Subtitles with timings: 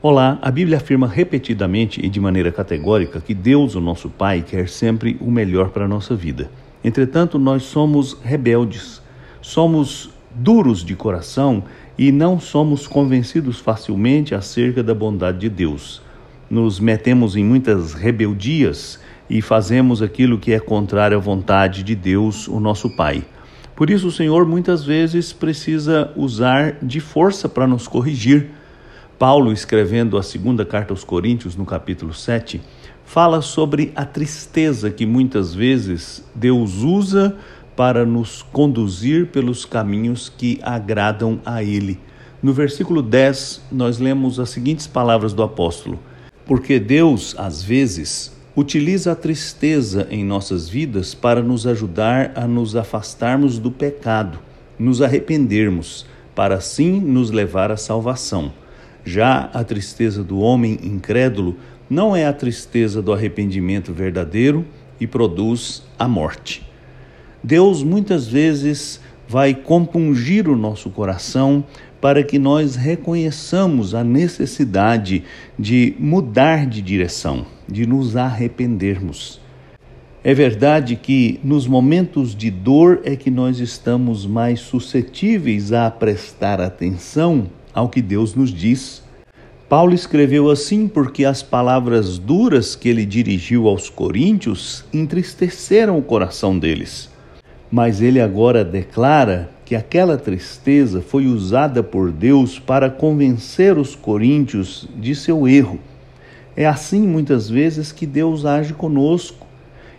[0.00, 4.68] Olá, a Bíblia afirma repetidamente e de maneira categórica que Deus, o nosso Pai, quer
[4.68, 6.48] sempre o melhor para a nossa vida.
[6.84, 9.02] Entretanto, nós somos rebeldes,
[9.42, 11.64] somos duros de coração
[11.98, 16.00] e não somos convencidos facilmente acerca da bondade de Deus.
[16.48, 22.46] Nos metemos em muitas rebeldias e fazemos aquilo que é contrário à vontade de Deus,
[22.46, 23.24] o nosso Pai.
[23.74, 28.50] Por isso, o Senhor muitas vezes precisa usar de força para nos corrigir
[29.18, 32.60] Paulo, escrevendo a segunda carta aos Coríntios, no capítulo 7,
[33.04, 37.36] fala sobre a tristeza que muitas vezes Deus usa
[37.74, 41.98] para nos conduzir pelos caminhos que agradam a Ele.
[42.40, 45.98] No versículo 10, nós lemos as seguintes palavras do apóstolo:
[46.46, 52.76] Porque Deus, às vezes, utiliza a tristeza em nossas vidas para nos ajudar a nos
[52.76, 54.38] afastarmos do pecado,
[54.78, 56.06] nos arrependermos,
[56.36, 58.52] para assim nos levar à salvação.
[59.08, 61.56] Já a tristeza do homem incrédulo
[61.88, 64.66] não é a tristeza do arrependimento verdadeiro
[65.00, 66.62] e produz a morte.
[67.42, 71.64] Deus muitas vezes vai compungir o nosso coração
[72.02, 75.24] para que nós reconheçamos a necessidade
[75.58, 79.40] de mudar de direção, de nos arrependermos.
[80.22, 86.60] É verdade que nos momentos de dor é que nós estamos mais suscetíveis a prestar
[86.60, 89.02] atenção ao que Deus nos diz.
[89.68, 96.58] Paulo escreveu assim porque as palavras duras que ele dirigiu aos coríntios entristeceram o coração
[96.58, 97.10] deles.
[97.70, 104.88] Mas ele agora declara que aquela tristeza foi usada por Deus para convencer os coríntios
[104.96, 105.78] de seu erro.
[106.56, 109.46] É assim muitas vezes que Deus age conosco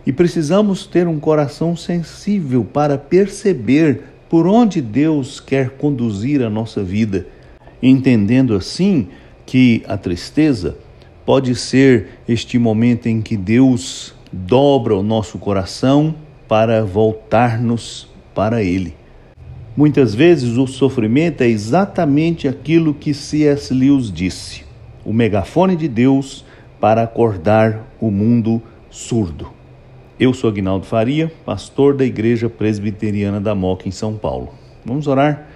[0.04, 6.82] e precisamos ter um coração sensível para perceber por onde Deus quer conduzir a nossa
[6.82, 7.26] vida
[7.82, 9.08] entendendo assim
[9.46, 10.76] que a tristeza
[11.24, 16.14] pode ser este momento em que Deus dobra o nosso coração
[16.48, 18.94] para voltar-nos para Ele.
[19.76, 23.72] Muitas vezes o sofrimento é exatamente aquilo que C.S.
[23.72, 24.64] Lewis disse:
[25.04, 26.44] o megafone de Deus
[26.80, 29.48] para acordar o mundo surdo.
[30.18, 34.50] Eu sou Agnaldo Faria, pastor da Igreja Presbiteriana da Moca em São Paulo.
[34.84, 35.48] Vamos orar?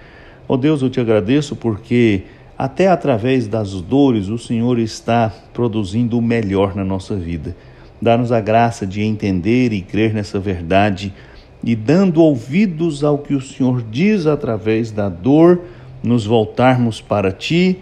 [0.47, 2.23] Oh Deus, eu te agradeço porque
[2.57, 7.55] até através das dores o Senhor está produzindo o melhor na nossa vida.
[8.01, 11.13] Dá-nos a graça de entender e crer nessa verdade
[11.63, 15.61] e, dando ouvidos ao que o Senhor diz através da dor,
[16.03, 17.79] nos voltarmos para Ti,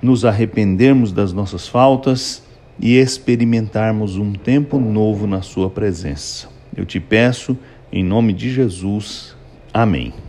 [0.00, 2.42] nos arrependermos das nossas faltas
[2.80, 6.48] e experimentarmos um tempo novo na Sua presença.
[6.74, 7.58] Eu te peço,
[7.92, 9.36] em nome de Jesus.
[9.74, 10.27] Amém.